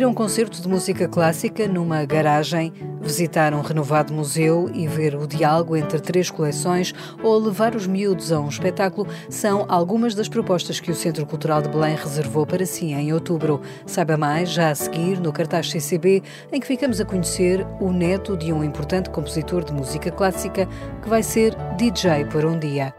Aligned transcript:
Assistir 0.00 0.06
a 0.06 0.08
um 0.08 0.14
concerto 0.14 0.62
de 0.62 0.66
música 0.66 1.06
clássica 1.06 1.68
numa 1.68 2.06
garagem, 2.06 2.72
visitar 3.02 3.52
um 3.52 3.60
renovado 3.60 4.14
museu 4.14 4.70
e 4.72 4.86
ver 4.86 5.14
o 5.14 5.26
diálogo 5.26 5.76
entre 5.76 6.00
três 6.00 6.30
coleções 6.30 6.94
ou 7.22 7.38
levar 7.38 7.76
os 7.76 7.86
miúdos 7.86 8.32
a 8.32 8.40
um 8.40 8.48
espetáculo 8.48 9.06
são 9.28 9.66
algumas 9.68 10.14
das 10.14 10.26
propostas 10.26 10.80
que 10.80 10.90
o 10.90 10.94
Centro 10.94 11.26
Cultural 11.26 11.60
de 11.60 11.68
Belém 11.68 11.96
reservou 11.96 12.46
para 12.46 12.64
si 12.64 12.86
em 12.94 13.12
outubro. 13.12 13.60
Saiba 13.84 14.16
mais 14.16 14.48
já 14.48 14.70
a 14.70 14.74
seguir 14.74 15.20
no 15.20 15.34
cartaz 15.34 15.70
CCB, 15.70 16.22
em 16.50 16.60
que 16.60 16.66
ficamos 16.66 16.98
a 16.98 17.04
conhecer 17.04 17.66
o 17.78 17.92
neto 17.92 18.38
de 18.38 18.54
um 18.54 18.64
importante 18.64 19.10
compositor 19.10 19.62
de 19.62 19.74
música 19.74 20.10
clássica 20.10 20.66
que 21.02 21.10
vai 21.10 21.22
ser 21.22 21.54
DJ 21.76 22.24
por 22.24 22.46
um 22.46 22.58
dia. 22.58 22.94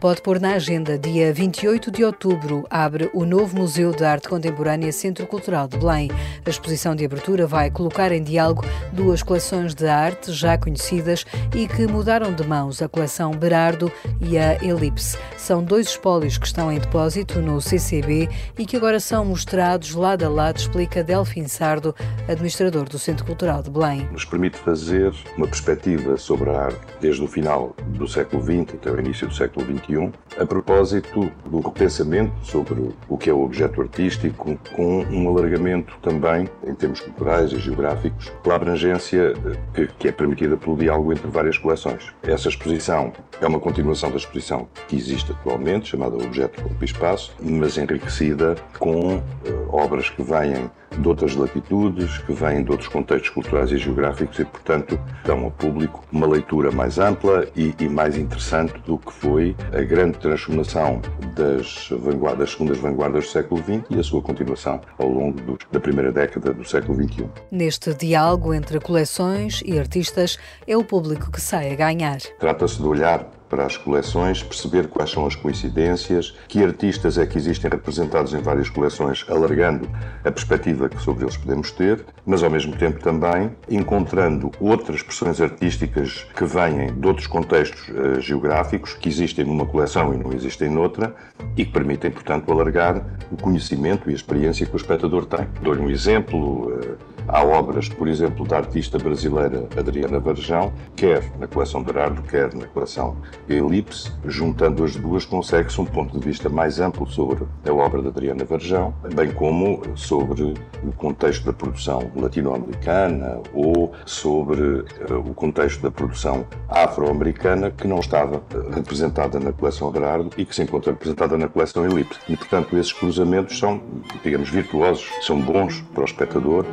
Pode 0.00 0.22
pôr 0.22 0.40
na 0.40 0.54
agenda, 0.54 0.98
dia 0.98 1.30
28 1.30 1.90
de 1.90 2.02
outubro, 2.02 2.66
abre 2.70 3.10
o 3.12 3.26
novo 3.26 3.58
Museu 3.58 3.92
de 3.92 4.02
Arte 4.02 4.30
Contemporânea 4.30 4.90
Centro 4.92 5.26
Cultural 5.26 5.68
de 5.68 5.76
Belém. 5.76 6.10
A 6.46 6.48
exposição 6.48 6.96
de 6.96 7.04
abertura 7.04 7.46
vai 7.46 7.70
colocar 7.70 8.10
em 8.10 8.22
diálogo 8.22 8.64
duas 8.94 9.22
coleções 9.22 9.74
de 9.74 9.86
arte 9.86 10.32
já 10.32 10.56
conhecidas 10.56 11.26
e 11.54 11.68
que 11.68 11.86
mudaram 11.86 12.32
de 12.32 12.42
mãos, 12.46 12.80
a 12.80 12.88
coleção 12.88 13.32
Berardo 13.32 13.92
e 14.22 14.38
a 14.38 14.54
Elipse. 14.64 15.18
São 15.36 15.62
dois 15.62 15.88
espólios 15.88 16.38
que 16.38 16.46
estão 16.46 16.72
em 16.72 16.78
depósito 16.78 17.38
no 17.40 17.60
CCB 17.60 18.26
e 18.58 18.64
que 18.64 18.78
agora 18.78 19.00
são 19.00 19.22
mostrados 19.22 19.92
lado 19.92 20.24
a 20.24 20.30
lado, 20.30 20.56
explica 20.56 21.04
Delfim 21.04 21.46
Sardo, 21.46 21.94
administrador 22.26 22.88
do 22.88 22.98
Centro 22.98 23.26
Cultural 23.26 23.62
de 23.62 23.68
Belém. 23.68 24.08
Nos 24.10 24.24
permite 24.24 24.56
fazer 24.56 25.12
uma 25.36 25.46
perspectiva 25.46 26.16
sobre 26.16 26.48
a 26.48 26.58
arte 26.58 26.80
desde 27.02 27.22
o 27.22 27.28
final 27.28 27.76
do 27.88 28.08
século 28.08 28.42
XX 28.42 28.76
até 28.76 28.90
o 28.90 28.98
início 28.98 29.28
do 29.28 29.34
século 29.34 29.66
XXI 29.66 29.89
a 30.38 30.46
propósito 30.46 31.30
do 31.44 31.60
repensamento 31.60 32.32
sobre 32.42 32.94
o 33.08 33.18
que 33.18 33.28
é 33.28 33.32
o 33.32 33.42
objeto 33.42 33.80
artístico, 33.80 34.58
com 34.74 35.00
um 35.10 35.28
alargamento 35.28 35.96
também, 36.02 36.48
em 36.64 36.74
termos 36.74 37.00
culturais 37.00 37.52
e 37.52 37.58
geográficos, 37.58 38.30
pela 38.42 38.56
abrangência 38.56 39.34
que, 39.74 39.86
que 39.98 40.08
é 40.08 40.12
permitida 40.12 40.56
pelo 40.56 40.76
diálogo 40.76 41.12
entre 41.12 41.26
várias 41.28 41.58
coleções. 41.58 42.12
Essa 42.22 42.48
exposição 42.48 43.12
é 43.40 43.46
uma 43.46 43.58
continuação 43.58 44.10
da 44.10 44.16
exposição 44.16 44.68
que 44.88 44.96
existe 44.96 45.32
atualmente, 45.32 45.90
chamada 45.90 46.14
Objeto 46.16 46.62
Corpo 46.62 46.82
e 46.82 46.84
Espaço, 46.84 47.34
mas 47.40 47.76
enriquecida 47.76 48.54
com 48.78 49.16
uh, 49.16 49.22
obras 49.70 50.08
que 50.08 50.22
vêm 50.22 50.70
de 50.98 51.08
outras 51.08 51.34
latitudes, 51.34 52.18
que 52.18 52.32
vêm 52.32 52.62
de 52.64 52.70
outros 52.70 52.88
contextos 52.88 53.30
culturais 53.30 53.70
e 53.70 53.78
geográficos 53.78 54.38
e, 54.38 54.44
portanto, 54.44 54.98
dão 55.24 55.44
ao 55.44 55.50
público 55.50 56.04
uma 56.12 56.26
leitura 56.26 56.70
mais 56.70 56.98
ampla 56.98 57.46
e, 57.56 57.74
e 57.78 57.88
mais 57.88 58.16
interessante 58.16 58.78
do 58.80 58.98
que 58.98 59.12
foi 59.12 59.56
a 59.72 59.82
grande 59.82 60.18
transformação 60.18 61.00
das, 61.36 61.88
vanguardas, 61.90 62.38
das 62.40 62.50
segundas 62.50 62.78
vanguardas 62.78 63.24
do 63.24 63.30
século 63.30 63.62
XX 63.62 63.84
e 63.90 63.98
a 63.98 64.02
sua 64.02 64.22
continuação 64.22 64.80
ao 64.98 65.08
longo 65.08 65.40
do, 65.40 65.58
da 65.70 65.80
primeira 65.80 66.12
década 66.12 66.52
do 66.52 66.64
século 66.64 67.02
XXI. 67.02 67.28
Neste 67.50 67.94
diálogo 67.94 68.52
entre 68.52 68.80
coleções 68.80 69.62
e 69.64 69.78
artistas, 69.78 70.38
é 70.66 70.76
o 70.76 70.84
público 70.84 71.30
que 71.30 71.40
sai 71.40 71.72
a 71.72 71.76
ganhar. 71.76 72.18
Trata-se 72.38 72.78
de 72.78 72.86
olhar 72.86 73.39
para 73.50 73.66
as 73.66 73.76
coleções, 73.76 74.42
perceber 74.42 74.86
quais 74.86 75.10
são 75.10 75.26
as 75.26 75.34
coincidências, 75.34 76.34
que 76.48 76.64
artistas 76.64 77.18
é 77.18 77.26
que 77.26 77.36
existem 77.36 77.68
representados 77.68 78.32
em 78.32 78.40
várias 78.40 78.70
coleções, 78.70 79.26
alargando 79.28 79.90
a 80.24 80.30
perspectiva 80.30 80.88
que 80.88 81.02
sobre 81.02 81.24
eles 81.24 81.36
podemos 81.36 81.72
ter, 81.72 82.04
mas 82.24 82.44
ao 82.44 82.48
mesmo 82.48 82.76
tempo 82.76 83.00
também 83.00 83.50
encontrando 83.68 84.52
outras 84.60 84.98
expressões 84.98 85.40
artísticas 85.40 86.24
que 86.34 86.44
vêm 86.44 86.94
de 86.94 87.06
outros 87.06 87.26
contextos 87.26 87.88
uh, 87.88 88.20
geográficos, 88.20 88.94
que 88.94 89.08
existem 89.08 89.44
numa 89.44 89.66
coleção 89.66 90.14
e 90.14 90.16
não 90.16 90.32
existem 90.32 90.70
noutra, 90.70 91.14
e 91.56 91.64
que 91.64 91.72
permitem, 91.72 92.10
portanto, 92.10 92.50
alargar 92.52 93.04
o 93.32 93.36
conhecimento 93.36 94.08
e 94.08 94.12
a 94.12 94.16
experiência 94.16 94.64
que 94.64 94.74
o 94.74 94.76
espectador 94.76 95.26
tem. 95.26 95.46
Dou-lhe 95.60 95.80
um 95.80 95.90
exemplo. 95.90 96.68
Uh, 96.68 97.09
Há 97.32 97.44
obras, 97.44 97.88
por 97.88 98.08
exemplo, 98.08 98.44
da 98.44 98.56
artista 98.56 98.98
brasileira 98.98 99.68
Adriana 99.78 100.18
Varjão, 100.18 100.72
quer 100.96 101.22
na 101.38 101.46
coleção 101.46 101.80
Berardo, 101.80 102.22
quer 102.22 102.52
na 102.54 102.66
coleção 102.66 103.16
Elipse. 103.48 104.10
Juntando 104.26 104.82
as 104.82 104.96
duas, 104.96 105.24
consegue-se 105.24 105.80
um 105.80 105.84
ponto 105.84 106.18
de 106.18 106.26
vista 106.26 106.48
mais 106.48 106.80
amplo 106.80 107.06
sobre 107.06 107.44
a 107.64 107.72
obra 107.72 108.02
de 108.02 108.08
Adriana 108.08 108.44
Varjão, 108.44 108.92
bem 109.14 109.30
como 109.30 109.80
sobre 109.94 110.54
o 110.82 110.92
contexto 110.96 111.44
da 111.44 111.52
produção 111.52 112.10
latino-americana 112.16 113.40
ou 113.54 113.92
sobre 114.04 114.60
uh, 114.60 115.18
o 115.24 115.32
contexto 115.32 115.82
da 115.82 115.90
produção 115.90 116.44
afro-americana 116.68 117.70
que 117.70 117.86
não 117.86 118.00
estava 118.00 118.38
uh, 118.38 118.70
representada 118.74 119.38
na 119.38 119.52
coleção 119.52 119.88
Berardo 119.92 120.30
e 120.36 120.44
que 120.44 120.52
se 120.52 120.62
encontra 120.62 120.90
representada 120.90 121.38
na 121.38 121.48
coleção 121.48 121.84
Elipse. 121.84 122.18
E, 122.28 122.36
portanto, 122.36 122.76
esses 122.76 122.92
cruzamentos 122.92 123.56
são, 123.56 123.80
digamos, 124.24 124.48
virtuosos, 124.48 125.08
são 125.20 125.40
bons 125.40 125.80
para 125.94 126.02
o 126.02 126.04
espectador. 126.04 126.66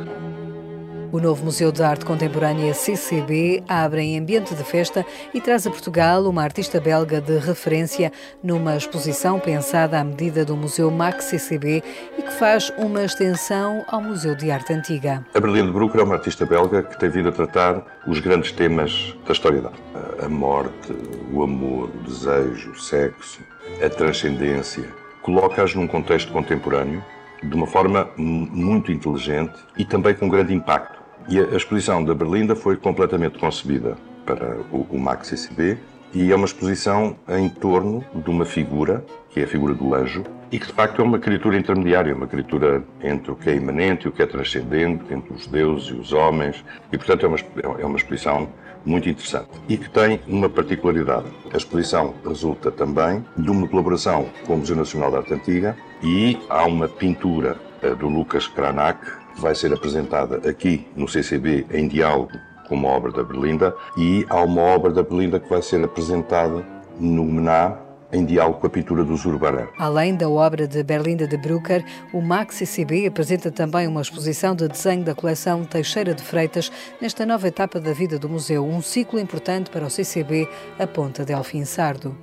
O 1.10 1.18
novo 1.18 1.42
Museu 1.42 1.72
de 1.72 1.82
Arte 1.82 2.04
Contemporânea 2.04 2.74
CCB 2.74 3.64
abre 3.66 4.02
em 4.02 4.18
ambiente 4.18 4.54
de 4.54 4.62
festa 4.62 5.06
e 5.32 5.40
traz 5.40 5.66
a 5.66 5.70
Portugal 5.70 6.24
uma 6.24 6.42
artista 6.42 6.78
belga 6.78 7.18
de 7.18 7.38
referência 7.38 8.12
numa 8.42 8.76
exposição 8.76 9.40
pensada 9.40 9.98
à 9.98 10.04
medida 10.04 10.44
do 10.44 10.54
Museu 10.54 10.90
MAC 10.90 11.24
CCB 11.24 11.82
e 12.18 12.22
que 12.22 12.32
faz 12.32 12.70
uma 12.76 13.04
extensão 13.04 13.82
ao 13.88 14.02
Museu 14.02 14.34
de 14.34 14.50
Arte 14.50 14.74
Antiga. 14.74 15.24
A 15.34 15.40
Berlinde 15.40 15.72
Brucker 15.72 16.02
é 16.02 16.04
uma 16.04 16.16
artista 16.16 16.44
belga 16.44 16.82
que 16.82 17.00
tem 17.00 17.08
vindo 17.08 17.30
a 17.30 17.32
tratar 17.32 17.82
os 18.06 18.20
grandes 18.20 18.52
temas 18.52 19.16
da 19.26 19.32
história 19.32 19.62
da 19.62 19.68
arte. 19.68 19.82
A 20.22 20.28
morte, 20.28 20.92
o 21.32 21.42
amor, 21.42 21.88
o 21.88 22.02
desejo, 22.06 22.72
o 22.72 22.78
sexo, 22.78 23.40
a 23.82 23.88
transcendência. 23.88 24.84
Coloca-as 25.22 25.74
num 25.74 25.86
contexto 25.86 26.30
contemporâneo 26.32 27.02
de 27.42 27.54
uma 27.54 27.66
forma 27.66 28.10
muito 28.16 28.92
inteligente 28.92 29.54
e 29.76 29.84
também 29.84 30.14
com 30.14 30.28
grande 30.28 30.52
impacto. 30.52 30.97
E 31.28 31.38
a 31.38 31.56
exposição 31.56 32.02
da 32.02 32.14
Berlinda 32.14 32.56
foi 32.56 32.76
completamente 32.76 33.38
concebida 33.38 33.96
para 34.24 34.56
o, 34.72 34.86
o 34.90 34.98
Max 34.98 35.28
CCB 35.28 35.76
e 36.14 36.32
é 36.32 36.34
uma 36.34 36.46
exposição 36.46 37.16
em 37.28 37.50
torno 37.50 38.02
de 38.14 38.30
uma 38.30 38.46
figura, 38.46 39.04
que 39.28 39.40
é 39.40 39.44
a 39.44 39.46
figura 39.46 39.74
do 39.74 39.94
anjo, 39.94 40.24
e 40.50 40.58
que 40.58 40.66
de 40.66 40.72
facto 40.72 41.02
é 41.02 41.04
uma 41.04 41.18
criatura 41.18 41.58
intermediária, 41.58 42.14
uma 42.14 42.26
criatura 42.26 42.82
entre 43.02 43.30
o 43.30 43.36
que 43.36 43.50
é 43.50 43.56
imanente 43.56 44.06
e 44.06 44.08
o 44.08 44.12
que 44.12 44.22
é 44.22 44.26
transcendente, 44.26 45.12
entre 45.12 45.34
os 45.34 45.46
deuses 45.46 45.88
e 45.88 45.92
os 45.92 46.14
homens, 46.14 46.64
e 46.90 46.96
portanto 46.96 47.26
é 47.26 47.28
uma, 47.28 47.38
é 47.78 47.84
uma 47.84 47.98
exposição 47.98 48.48
muito 48.86 49.06
interessante 49.06 49.50
e 49.68 49.76
que 49.76 49.90
tem 49.90 50.20
uma 50.26 50.48
particularidade. 50.48 51.26
A 51.52 51.58
exposição 51.58 52.14
resulta 52.26 52.70
também 52.70 53.22
de 53.36 53.50
uma 53.50 53.68
colaboração 53.68 54.30
com 54.46 54.54
o 54.54 54.58
Museu 54.58 54.76
Nacional 54.76 55.10
de 55.10 55.16
Arte 55.18 55.34
Antiga 55.34 55.76
e 56.02 56.38
há 56.48 56.64
uma 56.64 56.88
pintura 56.88 57.58
do 57.98 58.08
Lucas 58.08 58.46
Cranach, 58.48 58.98
vai 59.40 59.54
ser 59.54 59.72
apresentada 59.72 60.48
aqui 60.48 60.86
no 60.96 61.08
CCB 61.08 61.66
em 61.72 61.88
diálogo 61.88 62.32
com 62.68 62.74
uma 62.74 62.88
obra 62.88 63.10
da 63.10 63.22
Berlinda 63.22 63.74
e 63.96 64.26
há 64.28 64.42
uma 64.42 64.62
obra 64.62 64.92
da 64.92 65.02
Berlinda 65.02 65.40
que 65.40 65.48
vai 65.48 65.62
ser 65.62 65.82
apresentada 65.82 66.64
no 67.00 67.24
Mená 67.24 67.78
em 68.12 68.24
diálogo 68.24 68.60
com 68.60 68.66
a 68.66 68.70
pintura 68.70 69.04
do 69.04 69.16
Zurbarán. 69.16 69.66
Além 69.78 70.14
da 70.14 70.28
obra 70.28 70.66
de 70.66 70.82
Berlinda 70.82 71.26
de 71.26 71.36
Brucker, 71.36 71.84
o 72.12 72.22
MAC 72.22 72.54
CCB 72.54 73.06
apresenta 73.06 73.50
também 73.50 73.86
uma 73.86 74.00
exposição 74.00 74.54
de 74.54 74.66
desenho 74.66 75.04
da 75.04 75.14
coleção 75.14 75.64
Teixeira 75.64 76.14
de 76.14 76.22
Freitas 76.22 76.72
nesta 77.00 77.26
nova 77.26 77.46
etapa 77.46 77.78
da 77.78 77.92
vida 77.92 78.18
do 78.18 78.28
museu, 78.28 78.64
um 78.64 78.80
ciclo 78.80 79.18
importante 79.18 79.70
para 79.70 79.84
o 79.84 79.90
CCB, 79.90 80.48
aponta 80.78 81.24
Delfim 81.24 81.64
Sardo. 81.64 82.16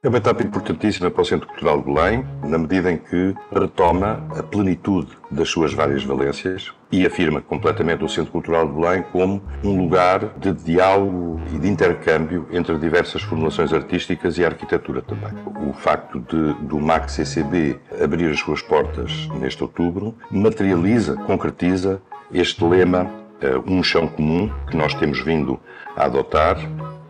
É 0.00 0.08
uma 0.08 0.18
etapa 0.18 0.44
importantíssima 0.44 1.10
para 1.10 1.22
o 1.22 1.24
Centro 1.24 1.48
Cultural 1.48 1.82
de 1.82 1.92
Belém, 1.92 2.24
na 2.44 2.56
medida 2.56 2.92
em 2.92 2.98
que 2.98 3.34
retoma 3.52 4.24
a 4.30 4.44
plenitude 4.44 5.08
das 5.28 5.48
suas 5.48 5.74
várias 5.74 6.04
valências 6.04 6.72
e 6.92 7.04
afirma 7.04 7.40
completamente 7.40 8.04
o 8.04 8.08
Centro 8.08 8.30
Cultural 8.30 8.68
de 8.68 8.74
Belém 8.74 9.02
como 9.10 9.42
um 9.64 9.76
lugar 9.76 10.38
de 10.38 10.52
diálogo 10.52 11.40
e 11.52 11.58
de 11.58 11.68
intercâmbio 11.68 12.46
entre 12.52 12.78
diversas 12.78 13.22
formulações 13.22 13.72
artísticas 13.72 14.38
e 14.38 14.44
arquitetura 14.44 15.02
também. 15.02 15.32
O 15.68 15.72
facto 15.72 16.20
de, 16.20 16.54
do 16.64 16.78
MAC 16.78 17.10
CCB 17.10 17.80
abrir 18.00 18.30
as 18.30 18.38
suas 18.38 18.62
portas 18.62 19.28
neste 19.40 19.64
outubro 19.64 20.14
materializa, 20.30 21.16
concretiza 21.16 22.00
este 22.32 22.64
lema, 22.64 23.02
uh, 23.02 23.64
um 23.66 23.82
chão 23.82 24.06
comum, 24.06 24.48
que 24.70 24.76
nós 24.76 24.94
temos 24.94 25.20
vindo 25.24 25.58
a 25.96 26.04
adotar, 26.04 26.56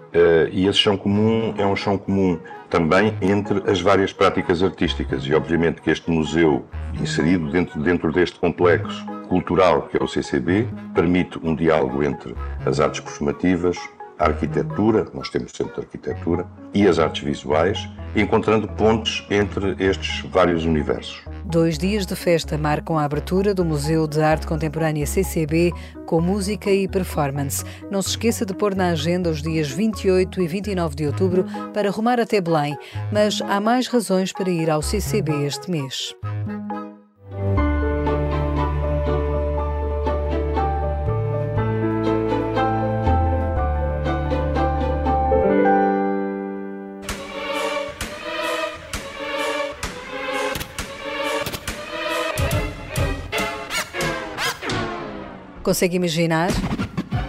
Uh, 0.08 0.48
e 0.50 0.66
esse 0.66 0.78
chão 0.78 0.96
comum 0.96 1.54
é 1.58 1.66
um 1.66 1.76
chão 1.76 1.98
comum 1.98 2.38
também 2.70 3.14
entre 3.20 3.62
as 3.70 3.80
várias 3.80 4.12
práticas 4.12 4.62
artísticas. 4.62 5.24
E 5.24 5.34
obviamente 5.34 5.82
que 5.82 5.90
este 5.90 6.10
museu 6.10 6.64
inserido 7.00 7.50
dentro, 7.50 7.80
dentro 7.80 8.12
deste 8.12 8.38
complexo 8.38 9.04
cultural 9.28 9.82
que 9.82 9.96
é 9.98 10.02
o 10.02 10.08
CCB 10.08 10.66
permite 10.94 11.38
um 11.42 11.54
diálogo 11.54 12.02
entre 12.02 12.34
as 12.64 12.80
artes 12.80 13.00
performativas, 13.00 13.76
a 14.18 14.24
arquitetura, 14.26 15.06
nós 15.14 15.28
temos 15.28 15.52
sempre 15.52 15.74
de 15.74 15.80
arquitetura, 15.80 16.46
e 16.74 16.88
as 16.88 16.98
artes 16.98 17.22
visuais 17.22 17.88
encontrando 18.14 18.68
pontes 18.68 19.24
entre 19.30 19.76
estes 19.78 20.20
vários 20.30 20.64
universos. 20.64 21.22
Dois 21.44 21.78
dias 21.78 22.04
de 22.04 22.14
festa 22.14 22.58
marcam 22.58 22.98
a 22.98 23.04
abertura 23.04 23.54
do 23.54 23.64
Museu 23.64 24.06
de 24.06 24.20
Arte 24.20 24.46
Contemporânea 24.46 25.06
CCB 25.06 25.72
com 26.06 26.20
música 26.20 26.70
e 26.70 26.86
performance. 26.86 27.64
Não 27.90 28.02
se 28.02 28.10
esqueça 28.10 28.44
de 28.44 28.54
pôr 28.54 28.74
na 28.74 28.90
agenda 28.90 29.30
os 29.30 29.40
dias 29.40 29.70
28 29.70 30.42
e 30.42 30.46
29 30.46 30.94
de 30.94 31.06
outubro 31.06 31.44
para 31.72 31.90
rumar 31.90 32.20
até 32.20 32.40
Belém, 32.40 32.76
mas 33.12 33.40
há 33.42 33.60
mais 33.60 33.86
razões 33.86 34.32
para 34.32 34.50
ir 34.50 34.68
ao 34.68 34.82
CCB 34.82 35.46
este 35.46 35.70
mês. 35.70 36.14
Consegue 55.68 55.96
imaginar? 55.96 56.48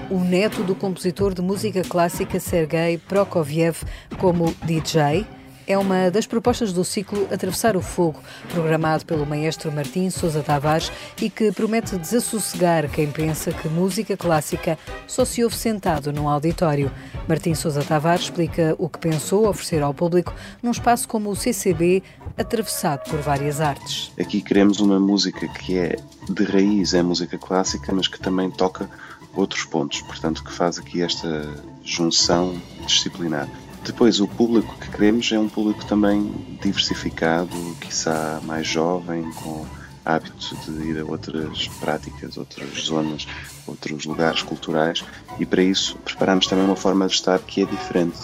O 0.09 0.17
neto 0.17 0.63
do 0.63 0.73
compositor 0.73 1.33
de 1.33 1.41
música 1.41 1.81
clássica 1.81 2.39
Sergei 2.39 2.97
Prokofiev 2.97 3.83
como 4.17 4.55
DJ 4.63 5.27
é 5.69 5.77
uma 5.77 6.09
das 6.09 6.25
propostas 6.25 6.73
do 6.73 6.83
ciclo 6.83 7.27
Atravessar 7.31 7.77
o 7.77 7.81
Fogo, 7.81 8.19
programado 8.49 9.05
pelo 9.05 9.23
maestro 9.23 9.71
Martim 9.71 10.09
Sousa 10.09 10.41
Tavares 10.41 10.91
e 11.21 11.29
que 11.29 11.51
promete 11.51 11.95
desassossegar 11.95 12.89
quem 12.89 13.11
pensa 13.11 13.51
que 13.51 13.69
música 13.69 14.17
clássica 14.17 14.79
só 15.05 15.23
se 15.23 15.43
ouve 15.43 15.55
sentado 15.55 16.11
num 16.11 16.27
auditório. 16.27 16.91
Martim 17.27 17.53
Sousa 17.53 17.83
Tavares 17.83 18.23
explica 18.23 18.75
o 18.79 18.89
que 18.89 18.97
pensou 18.97 19.47
oferecer 19.47 19.83
ao 19.83 19.93
público 19.93 20.33
num 20.63 20.71
espaço 20.71 21.07
como 21.07 21.29
o 21.29 21.35
CCB, 21.35 22.01
atravessado 22.35 23.07
por 23.07 23.19
várias 23.19 23.61
artes. 23.61 24.11
Aqui 24.19 24.41
queremos 24.41 24.79
uma 24.79 24.99
música 24.99 25.47
que 25.49 25.77
é 25.77 25.97
de 26.27 26.43
raiz, 26.45 26.95
é 26.95 27.03
música 27.03 27.37
clássica, 27.37 27.93
mas 27.93 28.07
que 28.07 28.19
também 28.19 28.49
toca 28.49 28.89
outros 29.35 29.65
pontos, 29.65 30.01
portanto 30.01 30.43
que 30.43 30.51
faz 30.51 30.79
aqui 30.79 31.03
esta 31.03 31.47
junção 31.83 32.59
disciplinar. 32.87 33.47
Depois, 33.83 34.19
o 34.19 34.27
público 34.27 34.77
que 34.79 34.89
queremos 34.89 35.31
é 35.31 35.39
um 35.39 35.49
público 35.49 35.85
também 35.85 36.31
diversificado, 36.61 37.55
quiçá 37.79 38.39
mais 38.43 38.67
jovem, 38.67 39.29
com 39.31 39.65
hábito 40.05 40.55
de 40.65 40.87
ir 40.87 40.99
a 40.99 41.05
outras 41.05 41.67
práticas, 41.79 42.37
outras 42.37 42.85
zonas, 42.85 43.27
outros 43.67 44.05
lugares 44.05 44.41
culturais. 44.41 45.03
E 45.39 45.45
para 45.45 45.61
isso 45.61 45.97
preparamos 45.99 46.47
também 46.47 46.65
uma 46.65 46.75
forma 46.75 47.07
de 47.07 47.13
estar 47.13 47.39
que 47.39 47.61
é 47.61 47.65
diferente. 47.65 48.17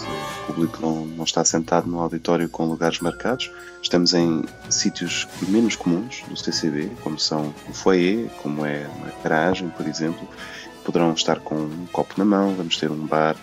O 0.44 0.54
público 0.54 0.80
não, 0.81 1.06
não 1.06 1.24
está 1.24 1.44
sentado 1.44 1.88
no 1.88 2.00
auditório 2.00 2.50
com 2.50 2.66
lugares 2.66 3.00
marcados, 3.00 3.52
estamos 3.81 4.13
em 4.13 4.44
sítios 4.69 5.28
menos 5.48 5.75
comuns 5.75 6.24
do 6.28 6.36
CCB, 6.36 6.92
como 7.04 7.19
são 7.19 7.54
o 7.69 7.74
foyer, 7.74 8.30
como 8.42 8.66
é 8.66 8.88
uma 8.98 9.12
garagem, 9.24 9.69
por 9.69 9.88
exemplo, 9.88 10.28
poderão 10.84 11.13
estar 11.13 11.40
com 11.40 11.56
um 11.56 11.88
copo 11.92 12.13
na 12.18 12.25
mão, 12.25 12.54
vamos 12.56 12.78
ter 12.78 12.92
um 12.92 13.06
bar, 13.07 13.36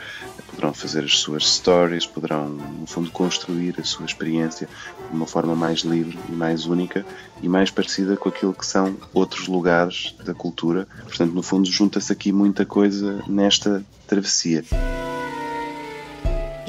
poderão 0.53 0.75
fazer 0.75 1.05
as 1.05 1.19
suas 1.19 1.49
stories, 1.49 2.07
poderão, 2.07 2.49
no 2.49 2.87
fundo, 2.87 3.11
construir 3.11 3.75
a 3.81 3.85
sua 3.85 4.07
experiência 4.07 4.69
de 5.11 5.17
uma 5.17 5.27
forma 5.27 5.57
mais 5.57 5.81
livre 5.81 6.19
e 6.29 6.33
mais 6.33 6.67
única 6.67 7.05
e 7.43 7.49
mais 7.49 7.71
parecida 7.71 8.17
com 8.17 8.29
aquilo 8.29 8.53
que 8.53 8.67
são 8.67 8.97
outros 9.13 9.49
lugares 9.49 10.15
da 10.25 10.35
cultura. 10.35 10.87
Portanto, 11.05 11.33
no 11.33 11.43
fundo, 11.43 11.69
junta-se 11.71 12.13
aqui 12.13 12.33
muita 12.33 12.65
coisa 12.67 13.23
nesta 13.27 13.83
travessia. 14.07 14.63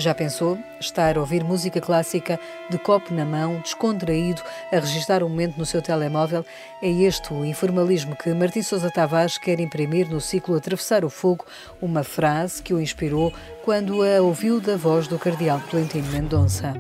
Já 0.04 0.14
pensou 0.14 0.60
estar 0.82 1.16
a 1.16 1.22
ouvir 1.22 1.46
música 1.46 1.80
clássica 1.80 2.38
de 2.70 2.78
copo 2.78 3.14
na 3.14 3.24
mão, 3.24 3.62
descontraído, 3.62 4.42
a 4.70 4.76
registrar 4.76 5.24
um 5.24 5.30
momento 5.30 5.58
no 5.58 5.66
seu 5.66 5.82
telemóvel? 5.82 6.46
É 6.82 6.90
este 6.90 7.34
o 7.34 7.46
informalismo 7.46 8.14
que 8.14 8.34
Martim 8.34 8.62
Sousa 8.62 8.92
Tavares 8.92 9.38
quer 9.38 9.62
imprimir 9.62 10.10
no 10.10 10.20
ciclo 10.20 10.58
Atravessar 10.58 11.06
o 11.06 11.10
Fogo, 11.10 11.46
uma 11.82 12.04
frase 12.04 12.62
que 12.62 12.74
o 12.74 12.82
inspirou 12.82 13.32
quando 13.64 14.04
a 14.04 14.22
ouviu 14.22 14.60
da 14.60 14.76
voz 14.76 15.08
do 15.08 15.18
cardeal 15.18 15.62
Tolentino 15.72 16.10
Mendonça. 16.12 16.74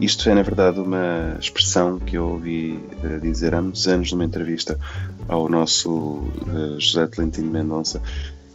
Isto 0.00 0.30
é, 0.30 0.34
na 0.36 0.42
verdade, 0.42 0.78
uma 0.78 1.36
expressão 1.40 1.98
que 1.98 2.16
eu 2.16 2.28
ouvi 2.28 2.78
eh, 3.02 3.18
dizer 3.18 3.56
há 3.56 3.60
muitos 3.60 3.88
anos 3.88 4.12
numa 4.12 4.24
entrevista 4.24 4.78
ao 5.26 5.48
nosso 5.48 6.22
eh, 6.46 6.78
José 6.78 7.08
Tolentino 7.08 7.50
Mendonça, 7.50 8.00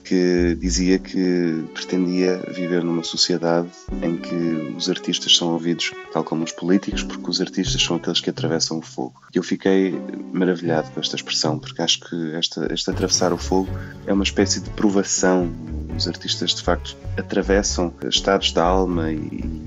que 0.05 0.55
dizia 0.55 0.99
que 0.99 1.65
pretendia 1.73 2.37
viver 2.53 2.83
numa 2.83 3.03
sociedade 3.03 3.69
em 4.03 4.15
que 4.15 4.35
os 4.77 4.89
artistas 4.89 5.35
são 5.35 5.53
ouvidos 5.53 5.91
tal 6.13 6.23
como 6.23 6.43
os 6.43 6.51
políticos, 6.51 7.03
porque 7.03 7.29
os 7.29 7.41
artistas 7.41 7.81
são 7.81 7.97
aqueles 7.97 8.21
que 8.21 8.29
atravessam 8.29 8.77
o 8.77 8.81
fogo. 8.81 9.21
Eu 9.33 9.41
fiquei 9.43 9.99
maravilhado 10.31 10.89
com 10.91 10.99
esta 10.99 11.15
expressão, 11.15 11.57
porque 11.57 11.81
acho 11.81 11.99
que 12.01 12.33
esta, 12.35 12.71
este 12.71 12.89
atravessar 12.89 13.33
o 13.33 13.37
fogo 13.37 13.69
é 14.05 14.13
uma 14.13 14.23
espécie 14.23 14.61
de 14.61 14.69
provação. 14.71 15.51
Os 15.97 16.07
artistas, 16.07 16.53
de 16.53 16.61
facto, 16.61 16.95
atravessam 17.17 17.93
estados 18.03 18.51
da 18.51 18.63
alma 18.63 19.11
e 19.11 19.64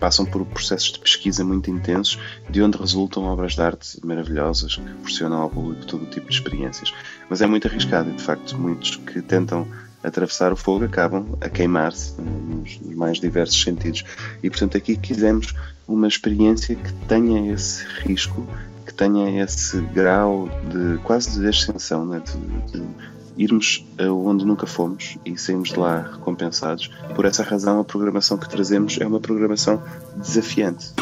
passam 0.00 0.24
por 0.24 0.44
processos 0.46 0.92
de 0.92 0.98
pesquisa 0.98 1.44
muito 1.44 1.70
intensos, 1.70 2.18
de 2.48 2.62
onde 2.62 2.78
resultam 2.78 3.24
obras 3.24 3.54
de 3.54 3.60
arte 3.60 4.00
maravilhosas 4.04 4.76
que 4.76 4.82
proporcionam 4.82 5.42
ao 5.42 5.50
público 5.50 5.86
todo 5.86 6.06
tipo 6.06 6.26
de 6.28 6.34
experiências. 6.34 6.92
Mas 7.28 7.42
é 7.42 7.46
muito 7.46 7.68
arriscado 7.68 8.10
e, 8.10 8.14
de 8.14 8.22
facto, 8.22 8.58
muitos 8.58 8.96
que 8.96 9.20
tentam 9.20 9.68
atravessar 10.02 10.52
o 10.52 10.56
fogo 10.56 10.84
acabam 10.86 11.36
a 11.40 11.48
queimar-se 11.48 12.20
nos, 12.20 12.80
nos 12.80 12.96
mais 12.96 13.20
diversos 13.20 13.60
sentidos. 13.62 14.02
E, 14.42 14.48
portanto, 14.48 14.76
aqui 14.76 14.96
quisemos 14.96 15.54
uma 15.86 16.08
experiência 16.08 16.74
que 16.74 16.92
tenha 17.06 17.52
esse 17.52 17.84
risco, 18.02 18.46
que 18.86 18.94
tenha 18.94 19.42
esse 19.44 19.80
grau 19.92 20.48
de 20.70 20.98
quase 21.02 21.38
de 21.38 21.46
ascensão, 21.46 22.06
né? 22.06 22.22
de, 22.24 22.72
de 22.72 22.82
irmos 23.36 23.84
onde 23.98 24.44
nunca 24.44 24.66
fomos 24.66 25.18
e 25.24 25.36
saímos 25.36 25.70
de 25.70 25.78
lá 25.78 26.02
recompensados. 26.12 26.90
Por 27.14 27.24
essa 27.24 27.42
razão, 27.42 27.80
a 27.80 27.84
programação 27.84 28.38
que 28.38 28.48
trazemos 28.48 28.98
é 29.00 29.06
uma 29.06 29.20
programação 29.20 29.82
desafiante. 30.16 30.92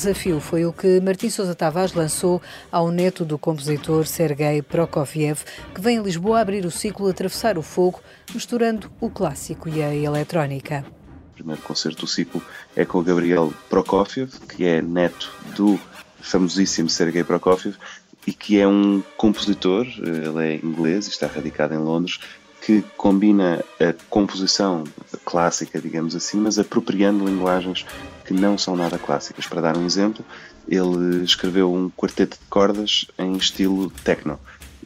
desafio 0.00 0.40
foi 0.40 0.64
o 0.64 0.72
que 0.72 0.98
Martim 0.98 1.28
Sousa 1.28 1.54
Tavares 1.54 1.92
lançou 1.92 2.40
ao 2.72 2.90
neto 2.90 3.22
do 3.22 3.38
compositor 3.38 4.06
Sergei 4.06 4.62
Prokofiev, 4.62 5.44
que 5.74 5.80
vem 5.80 5.98
a 5.98 6.02
Lisboa 6.02 6.40
abrir 6.40 6.64
o 6.64 6.70
ciclo 6.70 7.06
Atravessar 7.06 7.58
o 7.58 7.62
Fogo, 7.62 8.00
misturando 8.34 8.90
o 8.98 9.10
clássico 9.10 9.68
e 9.68 9.82
a 9.82 9.94
eletrónica 9.94 10.86
primeiro 11.40 11.62
concerto 11.62 12.02
do 12.02 12.06
ciclo 12.06 12.42
é 12.76 12.84
com 12.84 12.98
o 12.98 13.02
Gabriel 13.02 13.52
Prokofiev, 13.68 14.30
que 14.48 14.64
é 14.64 14.82
neto 14.82 15.32
do 15.56 15.80
famosíssimo 16.20 16.88
Sergei 16.90 17.24
Prokofiev 17.24 17.76
e 18.26 18.32
que 18.32 18.60
é 18.60 18.68
um 18.68 19.02
compositor, 19.16 19.86
ele 19.86 20.44
é 20.44 20.54
inglês 20.56 21.06
e 21.06 21.10
está 21.10 21.26
radicado 21.26 21.74
em 21.74 21.78
Londres, 21.78 22.20
que 22.60 22.84
combina 22.96 23.64
a 23.80 23.94
composição 24.10 24.84
clássica, 25.24 25.80
digamos 25.80 26.14
assim, 26.14 26.36
mas 26.36 26.58
apropriando 26.58 27.24
linguagens 27.24 27.86
que 28.26 28.34
não 28.34 28.58
são 28.58 28.76
nada 28.76 28.98
clássicas. 28.98 29.46
Para 29.46 29.62
dar 29.62 29.78
um 29.78 29.86
exemplo, 29.86 30.22
ele 30.68 31.24
escreveu 31.24 31.72
um 31.72 31.88
quarteto 31.88 32.36
de 32.36 32.44
cordas 32.50 33.06
em 33.18 33.32
estilo 33.36 33.90
techno. 34.04 34.38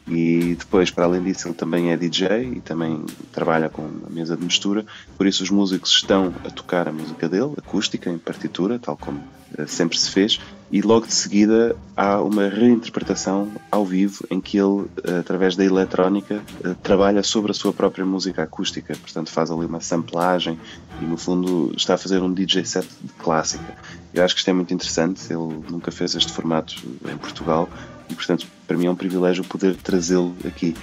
E 0.07 0.55
depois, 0.59 0.91
para 0.91 1.05
além 1.05 1.23
disso, 1.23 1.47
ele 1.47 1.55
também 1.55 1.91
é 1.91 1.97
DJ 1.97 2.53
e 2.57 2.61
também 2.61 3.03
trabalha 3.31 3.69
com 3.69 3.89
a 4.05 4.09
mesa 4.09 4.37
de 4.37 4.43
mistura, 4.43 4.85
por 5.17 5.25
isso 5.25 5.41
os 5.41 5.49
músicos 5.49 5.91
estão 5.91 6.33
a 6.45 6.49
tocar 6.51 6.87
a 6.87 6.91
música 6.91 7.27
dele, 7.27 7.53
acústica, 7.57 8.09
em 8.09 8.17
partitura, 8.19 8.77
tal 8.77 8.95
como 8.95 9.23
eh, 9.57 9.65
sempre 9.65 9.97
se 9.97 10.11
fez, 10.11 10.39
e 10.71 10.81
logo 10.81 11.07
de 11.07 11.13
seguida 11.13 11.75
há 11.95 12.21
uma 12.21 12.47
reinterpretação 12.49 13.51
ao 13.71 13.83
vivo 13.83 14.25
em 14.29 14.39
que 14.39 14.57
ele, 14.57 14.85
eh, 15.03 15.19
através 15.19 15.55
da 15.55 15.65
eletrónica, 15.65 16.41
eh, 16.63 16.75
trabalha 16.83 17.23
sobre 17.23 17.51
a 17.51 17.53
sua 17.53 17.73
própria 17.73 18.05
música 18.05 18.43
acústica, 18.43 18.95
portanto 18.95 19.31
faz 19.31 19.49
ali 19.49 19.65
uma 19.65 19.81
samplagem 19.81 20.59
e 21.01 21.05
no 21.05 21.17
fundo 21.17 21.73
está 21.75 21.95
a 21.95 21.97
fazer 21.97 22.21
um 22.21 22.31
DJ 22.31 22.63
set 22.63 22.87
de 23.01 23.13
clássica. 23.13 23.75
Eu 24.13 24.23
acho 24.23 24.35
que 24.35 24.39
isto 24.39 24.49
é 24.49 24.53
muito 24.53 24.73
interessante, 24.73 25.21
ele 25.33 25.63
nunca 25.69 25.91
fez 25.91 26.13
este 26.13 26.31
formato 26.31 26.75
em 27.11 27.17
Portugal 27.17 27.67
e 28.09 28.15
portanto 28.15 28.47
para 28.67 28.77
mim 28.77 28.87
é 28.87 28.89
um 28.89 28.95
privilégio 28.95 29.43
poder 29.43 29.75
trazê-lo 29.75 30.35
aqui. 30.45 30.75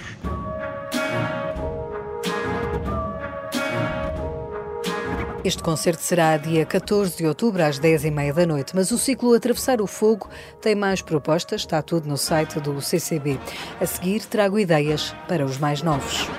Este 5.43 5.61
concerto 5.61 6.01
será 6.01 6.37
dia 6.37 6.65
14 6.65 7.17
de 7.17 7.27
outubro, 7.27 7.61
às 7.63 7.77
10h30 7.77 8.33
da 8.33 8.45
noite, 8.45 8.73
mas 8.73 8.91
o 8.91 8.97
ciclo 8.97 9.33
Atravessar 9.33 9.81
o 9.81 9.87
Fogo 9.87 10.29
tem 10.61 10.73
mais 10.73 11.01
propostas, 11.01 11.61
está 11.61 11.81
tudo 11.81 12.07
no 12.07 12.17
site 12.17 12.61
do 12.61 12.79
CCB. 12.79 13.37
A 13.81 13.85
seguir, 13.85 14.21
trago 14.25 14.57
ideias 14.57 15.13
para 15.27 15.43
os 15.43 15.57
mais 15.57 15.81
novos. 15.81 16.29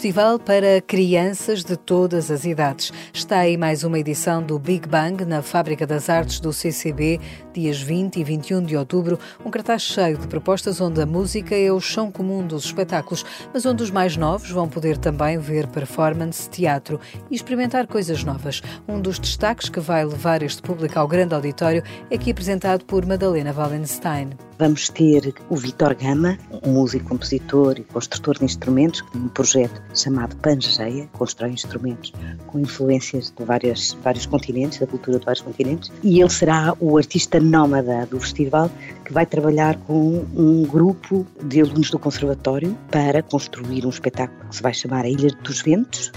Festival 0.00 0.38
para 0.38 0.80
crianças 0.80 1.62
de 1.62 1.76
todas 1.76 2.30
as 2.30 2.46
idades. 2.46 2.90
Está 3.12 3.40
aí 3.40 3.58
mais 3.58 3.84
uma 3.84 3.98
edição 3.98 4.42
do 4.42 4.58
Big 4.58 4.88
Bang 4.88 5.26
na 5.26 5.42
Fábrica 5.42 5.86
das 5.86 6.08
Artes 6.08 6.40
do 6.40 6.54
CCB, 6.54 7.20
dias 7.52 7.82
20 7.82 8.18
e 8.18 8.24
21 8.24 8.62
de 8.62 8.78
outubro. 8.78 9.18
Um 9.44 9.50
cartaz 9.50 9.82
cheio 9.82 10.16
de 10.16 10.26
propostas 10.26 10.80
onde 10.80 11.02
a 11.02 11.04
música 11.04 11.54
é 11.54 11.70
o 11.70 11.78
chão 11.78 12.10
comum 12.10 12.46
dos 12.46 12.64
espetáculos, 12.64 13.26
mas 13.52 13.66
onde 13.66 13.82
os 13.82 13.90
mais 13.90 14.16
novos 14.16 14.50
vão 14.50 14.70
poder 14.70 14.96
também 14.96 15.36
ver 15.36 15.66
performance, 15.66 16.48
teatro 16.48 16.98
e 17.30 17.34
experimentar 17.34 17.86
coisas 17.86 18.24
novas. 18.24 18.62
Um 18.88 18.98
dos 19.02 19.18
destaques 19.18 19.68
que 19.68 19.80
vai 19.80 20.02
levar 20.02 20.42
este 20.42 20.62
público 20.62 20.98
ao 20.98 21.06
grande 21.06 21.34
auditório 21.34 21.82
é 22.10 22.14
aqui 22.14 22.30
apresentado 22.30 22.86
por 22.86 23.04
Madalena 23.04 23.52
Wallenstein. 23.52 24.49
Vamos 24.60 24.90
ter 24.90 25.32
o 25.48 25.56
Vitor 25.56 25.94
Gama, 25.94 26.36
um 26.62 26.72
músico, 26.72 27.08
compositor 27.08 27.78
e 27.78 27.82
construtor 27.82 28.36
de 28.36 28.44
instrumentos, 28.44 29.00
que 29.00 29.12
tem 29.12 29.22
um 29.22 29.28
projeto 29.28 29.80
chamado 29.94 30.36
Pangeia, 30.36 31.08
constrói 31.14 31.52
instrumentos 31.52 32.12
com 32.46 32.58
influências 32.58 33.32
de 33.34 33.42
várias, 33.42 33.96
vários 34.02 34.26
continentes, 34.26 34.78
da 34.78 34.86
cultura 34.86 35.18
de 35.18 35.24
vários 35.24 35.42
continentes, 35.42 35.90
e 36.02 36.20
ele 36.20 36.28
será 36.28 36.76
o 36.78 36.98
artista 36.98 37.40
nómada 37.40 38.04
do 38.04 38.20
festival 38.20 38.70
que 39.02 39.14
vai 39.14 39.24
trabalhar 39.24 39.78
com 39.86 40.26
um 40.36 40.62
grupo 40.64 41.26
de 41.42 41.62
alunos 41.62 41.90
do 41.90 41.98
conservatório 41.98 42.76
para 42.90 43.22
construir 43.22 43.86
um 43.86 43.88
espetáculo 43.88 44.46
que 44.50 44.56
se 44.56 44.62
vai 44.62 44.74
chamar 44.74 45.06
A 45.06 45.08
Ilha 45.08 45.30
dos 45.42 45.62
Ventos 45.62 46.12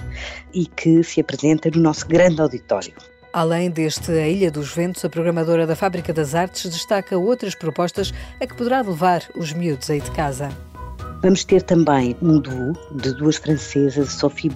e 0.54 0.66
que 0.66 1.02
se 1.02 1.22
apresenta 1.22 1.70
no 1.74 1.80
nosso 1.80 2.06
grande 2.06 2.42
auditório. 2.42 2.94
Além 3.34 3.72
deste 3.72 4.12
A 4.12 4.28
Ilha 4.28 4.52
dos 4.52 4.75
Ventos, 4.75 5.04
a 5.04 5.10
programadora 5.10 5.66
da 5.66 5.75
Fábrica 5.75 6.13
das 6.13 6.36
Artes 6.36 6.70
destaca 6.70 7.18
outras 7.18 7.56
propostas 7.56 8.13
a 8.40 8.46
que 8.46 8.56
poderá 8.56 8.82
levar 8.82 9.24
os 9.36 9.52
miúdos 9.52 9.90
aí 9.90 10.00
de 10.00 10.12
casa. 10.12 10.50
Vamos 11.24 11.44
ter 11.44 11.63
também 11.63 12.16
um 12.22 12.38
duo 12.40 12.74
de 12.92 13.12
duas 13.16 13.38
francesas, 13.38 14.12
Sophie 14.12 14.52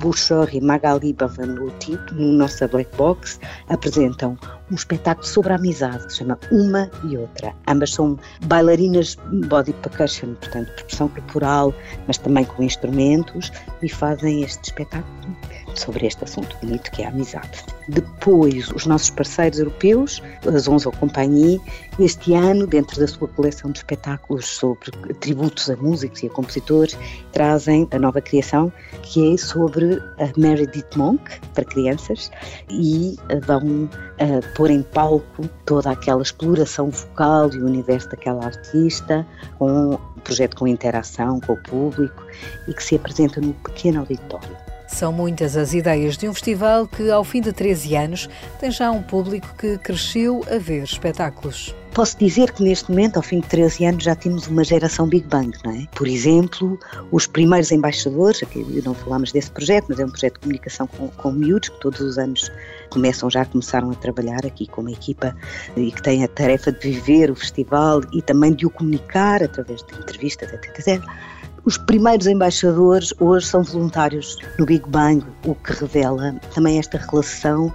Bouchard 0.00 0.56
e 0.56 0.60
Magali 0.60 1.12
Bavanuti, 1.12 1.96
no 2.10 2.32
nossa 2.32 2.66
Black 2.66 2.90
Box, 2.96 3.38
apresentam 3.68 4.36
um 4.70 4.74
espetáculo 4.74 5.26
sobre 5.26 5.52
a 5.52 5.56
amizade 5.56 6.06
que 6.06 6.12
se 6.12 6.18
chama 6.18 6.38
Uma 6.50 6.90
e 7.04 7.16
Outra. 7.16 7.54
Ambas 7.68 7.92
são 7.92 8.18
bailarinas 8.46 9.16
body 9.48 9.72
percussion, 9.74 10.34
portanto, 10.34 10.72
percussão 10.74 11.08
corporal, 11.08 11.74
mas 12.06 12.18
também 12.18 12.44
com 12.44 12.62
instrumentos, 12.62 13.52
e 13.82 13.88
fazem 13.88 14.42
este 14.42 14.64
espetáculo 14.64 15.36
sobre 15.74 16.06
este 16.06 16.24
assunto 16.24 16.56
bonito 16.62 16.90
que 16.90 17.02
é 17.02 17.06
a 17.06 17.10
amizade. 17.10 17.64
Depois, 17.88 18.68
os 18.70 18.86
nossos 18.86 19.10
parceiros 19.10 19.58
europeus, 19.58 20.22
as 20.52 20.66
Onze 20.66 20.90
Compagnie, 20.92 21.60
este 22.00 22.34
ano, 22.34 22.66
dentro 22.66 22.98
da 22.98 23.06
sua 23.06 23.28
coleção 23.28 23.70
de 23.70 23.78
espetáculos 23.78 24.46
sobre 24.46 24.90
tributos 25.20 25.70
a 25.70 25.76
músicos 25.76 26.22
e 26.22 26.26
a 26.26 26.30
compositores, 26.30 26.98
trazem 27.32 27.86
a 27.90 27.98
nova 27.98 28.20
criação 28.20 28.72
que 29.02 29.34
é 29.34 29.36
sobre 29.36 30.02
a 30.18 30.38
Meredith 30.38 30.96
Monk, 30.96 31.22
para 31.54 31.64
crianças, 31.64 32.30
e 32.70 33.16
vão 33.46 33.88
uh, 34.20 34.54
pôr 34.54 34.70
em 34.70 34.82
palco 34.82 35.48
toda 35.64 35.90
aquela 35.90 36.22
exploração 36.22 36.90
vocal 36.90 37.52
e 37.52 37.58
o 37.58 37.66
universo 37.66 38.08
daquela 38.10 38.44
artista, 38.44 39.26
com 39.58 39.94
um 39.94 40.20
projeto 40.20 40.56
com 40.56 40.66
interação 40.66 41.40
com 41.40 41.52
o 41.52 41.62
público 41.62 42.24
e 42.68 42.74
que 42.74 42.82
se 42.82 42.96
apresenta 42.96 43.40
no 43.40 43.52
pequeno 43.54 44.00
auditório. 44.00 44.56
São 44.88 45.12
muitas 45.12 45.56
as 45.56 45.74
ideias 45.74 46.16
de 46.16 46.28
um 46.28 46.32
festival 46.32 46.86
que, 46.86 47.10
ao 47.10 47.24
fim 47.24 47.40
de 47.40 47.52
13 47.52 47.96
anos, 47.96 48.30
tem 48.60 48.70
já 48.70 48.90
um 48.90 49.02
público 49.02 49.48
que 49.58 49.76
cresceu 49.78 50.44
a 50.50 50.58
ver 50.58 50.84
espetáculos. 50.84 51.74
Posso 51.92 52.18
dizer 52.18 52.52
que 52.52 52.62
neste 52.62 52.90
momento, 52.90 53.16
ao 53.16 53.22
fim 53.22 53.40
de 53.40 53.48
13 53.48 53.86
anos, 53.86 54.04
já 54.04 54.14
temos 54.14 54.46
uma 54.46 54.62
geração 54.62 55.08
Big 55.08 55.26
Bang, 55.26 55.50
não 55.64 55.72
é? 55.72 55.86
Por 55.94 56.06
exemplo, 56.06 56.78
os 57.10 57.26
primeiros 57.26 57.72
embaixadores, 57.72 58.42
aqui 58.42 58.64
não 58.84 58.94
falámos 58.94 59.32
desse 59.32 59.50
projeto, 59.50 59.86
mas 59.88 59.98
é 59.98 60.04
um 60.04 60.10
projeto 60.10 60.34
de 60.34 60.40
comunicação 60.40 60.86
com, 60.86 61.08
com 61.08 61.32
miúdos, 61.32 61.70
que 61.70 61.80
todos 61.80 62.00
os 62.00 62.18
anos 62.18 62.52
começam 62.88 63.30
já, 63.30 63.44
começaram 63.44 63.90
a 63.90 63.94
trabalhar 63.94 64.44
aqui 64.46 64.66
com 64.66 64.80
uma 64.80 64.92
equipa 64.92 65.36
e 65.76 65.90
que 65.90 66.02
tem 66.02 66.24
a 66.24 66.28
tarefa 66.28 66.72
de 66.72 66.90
viver 66.90 67.30
o 67.30 67.34
festival 67.34 68.00
e 68.12 68.22
também 68.22 68.52
de 68.52 68.66
o 68.66 68.70
comunicar 68.70 69.42
através 69.42 69.82
de 69.82 69.98
entrevistas, 69.98 70.52
etc. 70.52 71.02
Os 71.64 71.76
primeiros 71.76 72.28
embaixadores 72.28 73.12
hoje 73.18 73.46
são 73.46 73.64
voluntários 73.64 74.38
no 74.56 74.64
Big 74.64 74.88
Bang, 74.88 75.24
o 75.44 75.52
que 75.54 75.72
revela 75.72 76.36
também 76.54 76.78
esta 76.78 76.96
relação 76.96 77.74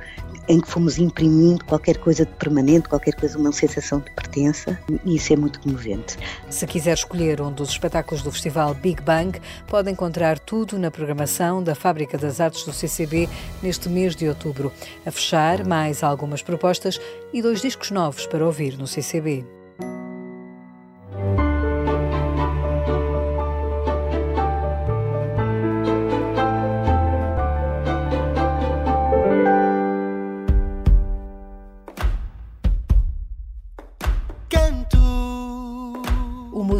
em 0.52 0.60
que 0.60 0.70
fomos 0.70 0.98
imprimindo 0.98 1.64
qualquer 1.64 1.98
coisa 1.98 2.26
de 2.26 2.34
permanente, 2.34 2.90
qualquer 2.90 3.16
coisa, 3.16 3.38
uma 3.38 3.54
sensação 3.54 4.02
de 4.02 4.12
pertença, 4.12 4.78
e 5.06 5.16
isso 5.16 5.32
é 5.32 5.38
muito 5.38 5.62
comovente. 5.62 6.18
Se 6.50 6.68
quiser 6.68 6.94
escolher 6.94 7.40
um 7.42 7.52
dos 7.54 7.70
espetáculos 7.70 8.22
do 8.22 8.30
Festival 8.30 8.74
Big 8.74 9.02
Bang, 9.02 9.40
pode 9.66 9.90
encontrar 9.90 10.38
tudo 10.40 10.78
na 10.78 10.92
programação 10.92 11.64
da 11.64 11.74
Fábrica 11.74 12.18
das 12.18 12.42
Artes 12.42 12.66
do 12.66 12.74
CCB 12.74 13.30
neste 13.64 13.88
mês 13.88 14.14
de 14.14 14.28
outubro. 14.28 14.74
A 15.06 15.12
fechar, 15.12 15.66
mais 15.66 16.04
algumas 16.04 16.42
propostas 16.42 17.00
e 17.32 17.42
dois 17.42 17.62
discos 17.62 17.90
novos 17.90 18.26
para 18.28 18.46
ouvir 18.46 18.78
no 18.78 18.88
CCB. 18.88 19.61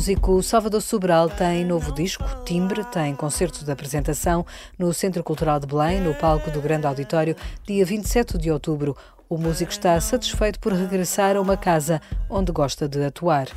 Músico 0.02 0.42
Salvador 0.42 0.82
Sobral 0.82 1.30
tem 1.30 1.64
novo 1.64 1.92
disco, 1.92 2.24
Timbre, 2.44 2.84
tem 2.86 3.14
concerto 3.14 3.64
de 3.64 3.72
apresentação 3.72 4.44
no 4.76 4.92
Centro 4.96 5.24
Cultural 5.24 5.60
de 5.60 5.68
Belém, 5.68 6.02
no 6.02 6.16
palco 6.16 6.50
do 6.50 6.60
Grande 6.60 6.88
Auditório, 6.88 7.36
dia 7.68 7.86
27 7.86 8.36
de 8.36 8.50
outubro. 8.50 8.98
O 9.30 9.38
músico 9.38 9.72
está 9.72 10.02
satisfeito 10.02 10.60
por 10.60 10.74
regressar 10.74 11.36
a 11.36 11.40
uma 11.40 11.56
casa 11.56 12.02
onde 12.28 12.52
gosta 12.52 12.90
de 12.90 13.04
atuar. 13.04 13.50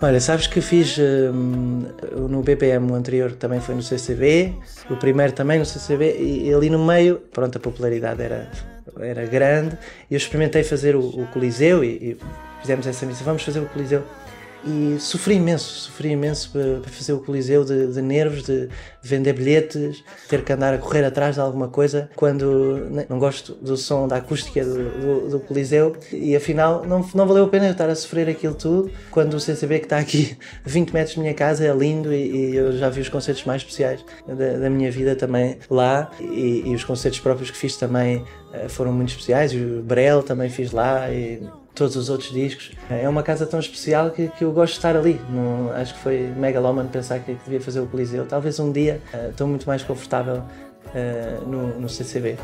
Olha, 0.00 0.18
sabes 0.22 0.46
que 0.46 0.62
fiz 0.62 0.96
um, 0.98 1.82
no 2.30 2.42
BPM 2.42 2.90
o 2.90 2.94
anterior 2.94 3.32
também 3.32 3.60
foi 3.60 3.74
no 3.74 3.82
CCB, 3.82 4.54
o 4.88 4.96
primeiro 4.96 5.34
também 5.34 5.58
no 5.58 5.66
CCB, 5.66 6.16
e 6.18 6.50
ali 6.50 6.70
no 6.70 6.82
meio, 6.82 7.18
pronto, 7.30 7.58
a 7.58 7.60
popularidade 7.60 8.22
era, 8.22 8.50
era 8.98 9.26
grande. 9.26 9.76
Eu 10.10 10.16
experimentei 10.16 10.64
fazer 10.64 10.96
o, 10.96 11.00
o 11.00 11.26
Coliseu 11.26 11.84
e, 11.84 11.88
e 11.88 12.16
fizemos 12.62 12.86
essa 12.86 13.04
missão, 13.04 13.26
vamos 13.26 13.42
fazer 13.42 13.60
o 13.60 13.66
Coliseu 13.66 14.02
e 14.64 14.98
sofri 14.98 15.34
imenso, 15.34 15.64
sofri 15.64 16.10
imenso 16.10 16.50
para 16.50 16.90
fazer 16.90 17.12
o 17.12 17.20
Coliseu 17.20 17.64
de, 17.64 17.92
de 17.92 18.02
nervos, 18.02 18.42
de, 18.42 18.66
de, 18.66 18.72
vender 19.02 19.32
bilhetes, 19.32 20.02
ter 20.28 20.44
que 20.44 20.52
andar 20.52 20.74
a 20.74 20.78
correr 20.78 21.04
atrás 21.04 21.36
de 21.36 21.40
alguma 21.40 21.68
coisa 21.68 22.10
quando 22.14 22.88
não 23.08 23.18
gosto 23.18 23.54
do 23.54 23.76
som, 23.76 24.06
da 24.06 24.16
acústica 24.16 24.64
do, 24.64 24.90
do, 25.00 25.28
do, 25.30 25.40
Coliseu. 25.40 25.96
E 26.12 26.36
afinal 26.36 26.84
não, 26.84 27.06
não 27.14 27.26
valeu 27.26 27.44
a 27.44 27.48
pena 27.48 27.66
eu 27.66 27.72
estar 27.72 27.88
a 27.88 27.94
sofrer 27.94 28.28
aquilo 28.28 28.54
tudo 28.54 28.90
quando 29.10 29.34
o 29.34 29.40
CCB 29.40 29.78
que 29.78 29.86
está 29.86 29.98
aqui 29.98 30.36
a 30.64 30.68
20 30.68 30.92
metros 30.92 31.16
da 31.16 31.22
minha 31.22 31.34
casa 31.34 31.66
é 31.66 31.72
lindo 31.72 32.12
e, 32.12 32.50
e 32.50 32.56
eu 32.56 32.72
já 32.72 32.88
vi 32.90 33.00
os 33.00 33.08
concertos 33.08 33.44
mais 33.44 33.62
especiais 33.62 34.04
da, 34.26 34.58
da 34.58 34.70
minha 34.70 34.90
vida 34.90 35.16
também 35.16 35.58
lá. 35.70 36.10
E, 36.20 36.64
e, 36.66 36.74
os 36.74 36.84
concertos 36.84 37.20
próprios 37.20 37.50
que 37.50 37.56
fiz 37.56 37.76
também 37.76 38.24
eh, 38.52 38.68
foram 38.68 38.92
muito 38.92 39.10
especiais, 39.10 39.52
o 39.54 39.82
Brel 39.82 40.22
também 40.22 40.48
fiz 40.48 40.72
lá 40.72 41.10
e 41.10 41.42
todos 41.74 41.96
os 41.96 42.08
outros 42.08 42.30
discos. 42.30 42.72
É 42.88 43.08
uma 43.08 43.22
casa 43.22 43.46
tão 43.46 43.60
especial 43.60 44.10
que, 44.10 44.28
que 44.28 44.44
eu 44.44 44.52
gosto 44.52 44.72
de 44.72 44.78
estar 44.78 44.96
ali. 44.96 45.20
Não, 45.30 45.72
acho 45.72 45.94
que 45.94 46.00
foi 46.00 46.32
megalómano 46.36 46.88
pensar 46.88 47.20
que 47.20 47.34
devia 47.44 47.60
fazer 47.60 47.80
o 47.80 47.86
Coliseu. 47.86 48.26
Talvez 48.26 48.58
um 48.58 48.72
dia 48.72 49.00
uh, 49.14 49.30
estou 49.30 49.46
muito 49.46 49.66
mais 49.66 49.82
confortável 49.82 50.36
uh, 50.36 51.48
no, 51.48 51.80
no 51.80 51.88
CCB. 51.88 52.36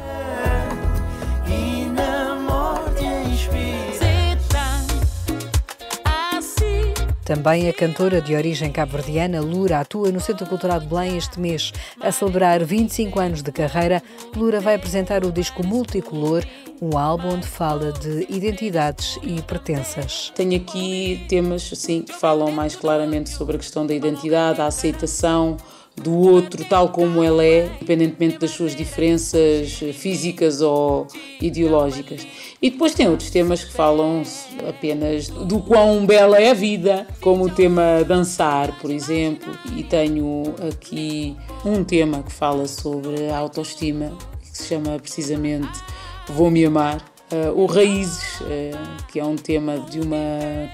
Também 7.27 7.69
a 7.69 7.73
cantora 7.73 8.23
de 8.23 8.37
origem 8.37 8.71
cabo-verdiana 8.71 9.41
Lura 9.41 9.81
atua 9.81 10.13
no 10.13 10.21
Centro 10.21 10.47
Cultural 10.47 10.79
de 10.79 10.87
Belém 10.87 11.17
este 11.17 11.41
mês. 11.41 11.73
A 12.01 12.13
celebrar 12.13 12.63
25 12.65 13.19
anos 13.19 13.43
de 13.43 13.51
carreira, 13.51 14.01
Lura 14.37 14.61
vai 14.61 14.77
apresentar 14.77 15.25
o 15.25 15.33
disco 15.33 15.67
Multicolor, 15.67 16.45
um 16.81 16.97
álbum 16.97 17.35
onde 17.35 17.47
fala 17.47 17.93
de 17.93 18.27
identidades 18.29 19.19
e 19.23 19.41
pertenças. 19.43 20.33
Tenho 20.35 20.57
aqui 20.57 21.25
temas 21.29 21.71
assim, 21.73 22.03
que 22.03 22.13
falam 22.13 22.51
mais 22.53 22.77
claramente 22.77 23.31
sobre 23.31 23.57
a 23.57 23.59
questão 23.59 23.87
da 23.87 23.95
identidade, 23.95 24.61
a 24.61 24.67
aceitação, 24.67 25.57
do 25.97 26.15
outro 26.15 26.63
tal 26.67 26.91
como 26.91 27.25
ele 27.25 27.43
é, 27.43 27.67
independentemente 27.77 28.39
das 28.39 28.51
suas 28.51 28.77
diferenças 28.77 29.81
físicas 29.95 30.61
ou 30.61 31.07
ideológicas. 31.41 32.27
E 32.61 32.71
depois 32.71 32.95
tem 32.95 33.09
outros 33.09 33.31
temas 33.31 33.65
que 33.65 33.73
falam 33.73 34.23
apenas 34.69 35.29
do 35.29 35.59
quão 35.61 36.05
bela 36.05 36.39
é 36.39 36.51
a 36.51 36.55
vida, 36.55 37.07
como 37.21 37.45
o 37.45 37.51
tema 37.51 38.05
dançar, 38.07 38.79
por 38.79 38.91
exemplo. 38.91 39.57
E 39.75 39.83
tenho 39.83 40.55
aqui 40.69 41.35
um 41.65 41.83
tema 41.83 42.23
que 42.23 42.33
fala 42.33 42.67
sobre 42.69 43.31
a 43.31 43.39
autoestima, 43.39 44.13
que 44.43 44.59
se 44.59 44.67
chama 44.67 44.99
precisamente 44.99 45.81
Vou-me 46.29 46.67
amar 46.67 47.16
uh, 47.33 47.61
o 47.61 47.67
Raízes, 47.67 48.41
uh, 48.41 49.05
que 49.09 49.19
é 49.19 49.25
um 49.25 49.37
tema 49.37 49.79
de 49.79 50.01
uma, 50.01 50.17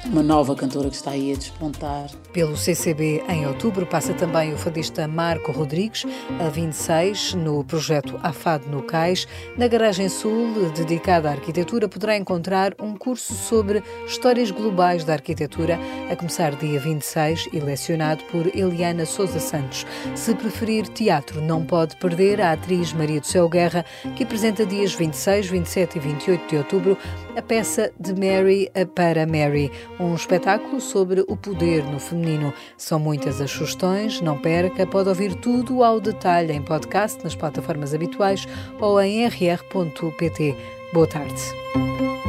uma 0.07 0.23
nova 0.23 0.55
cantora 0.55 0.89
que 0.89 0.97
está 0.97 1.13
aí 1.13 1.33
a 1.33 1.37
despontar. 1.37 2.11
Pelo 2.33 2.57
CCB, 2.57 3.23
em 3.29 3.47
outubro, 3.47 3.87
passa 3.87 4.13
também 4.15 4.53
o 4.53 4.59
fadista 4.59 5.07
Marco 5.07 5.53
Rodrigues, 5.53 6.05
a 6.41 6.49
26, 6.49 7.35
no 7.35 7.65
projeto 7.65 8.19
AFAD 8.23 8.69
no 8.69 8.83
Cais. 8.83 9.27
Na 9.57 9.69
Garagem 9.69 10.09
Sul, 10.09 10.71
dedicada 10.75 11.29
à 11.29 11.33
arquitetura, 11.33 11.89
poderá 11.89 12.17
encontrar 12.17 12.75
um 12.81 12.97
curso 12.97 13.35
sobre 13.35 13.83
histórias 14.07 14.51
globais 14.51 15.05
da 15.05 15.15
arquitetura, 15.15 15.79
a 16.11 16.17
começar 16.17 16.55
dia 16.57 16.79
26 16.79 17.49
e 17.53 17.61
lecionado 17.61 18.25
por 18.25 18.47
Eliana 18.55 19.07
Souza 19.07 19.41
Santos. 19.41 19.87
Se 20.15 20.35
preferir 20.35 20.89
teatro, 20.89 21.41
não 21.41 21.65
pode 21.65 21.97
perder 21.97 22.41
a 22.41 22.53
atriz 22.53 22.93
Maria 22.93 23.21
do 23.21 23.27
Céu 23.27 23.49
Guerra, 23.49 23.85
que 24.17 24.25
apresenta 24.25 24.67
dias 24.67 24.95
26, 24.95 25.47
27 25.47 25.97
e 25.97 26.01
28 26.01 26.42
de 26.49 26.57
outubro 26.57 26.97
a 27.37 27.43
peça 27.43 27.93
de 27.99 28.13
Mary 28.13 28.71
para 28.95 29.27
Mary, 29.27 29.71
um 29.99 30.15
espetáculo 30.15 30.81
sobre 30.81 31.25
o 31.29 31.37
poder 31.37 31.85
no 31.85 31.99
feminino. 31.99 32.53
São 32.77 32.99
muitas 32.99 33.41
as 33.41 33.51
sugestões, 33.51 34.21
não 34.21 34.39
perca, 34.39 34.87
pode 34.87 35.09
ouvir 35.09 35.35
tudo 35.35 35.83
ao 35.83 36.01
detalhe 36.01 36.53
em 36.53 36.63
podcast 36.63 37.23
nas 37.25 37.35
plataformas 37.35 37.95
habituais 37.95 38.47
ou 38.81 39.01
em 39.01 39.27
rr.pt. 39.27 40.57
Boa 40.93 41.07
tarde. 41.07 42.22